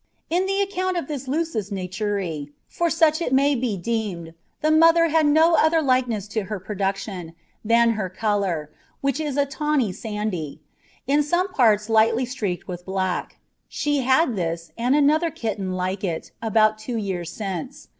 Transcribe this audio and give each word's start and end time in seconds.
In 0.31 0.47
the 0.47 0.61
Account 0.63 0.97
of 0.97 1.07
this 1.07 1.27
Lusus 1.27 1.69
Naturæ, 1.69 2.49
for 2.67 2.89
such 2.89 3.21
it 3.21 3.31
may 3.31 3.53
be 3.53 3.77
deemed, 3.77 4.33
the 4.61 4.71
Mother 4.71 5.09
had 5.09 5.27
no 5.27 5.53
other 5.53 5.79
Likeness 5.79 6.27
to 6.29 6.45
her 6.45 6.59
Production, 6.59 7.35
than 7.63 7.91
her 7.91 8.09
Colour, 8.09 8.71
which 9.01 9.19
is 9.19 9.37
a 9.37 9.45
tawny 9.45 9.91
Sandy, 9.91 10.59
in 11.05 11.21
some 11.21 11.49
parts 11.53 11.87
lightly 11.87 12.25
streaked 12.25 12.67
with 12.67 12.83
black; 12.83 13.37
She 13.69 13.99
had 13.99 14.35
this, 14.35 14.71
and 14.75 14.95
another 14.95 15.29
Kitten 15.29 15.73
like 15.73 16.03
it, 16.03 16.31
about 16.41 16.79
two 16.79 16.97
Years 16.97 17.29
since. 17.31 17.89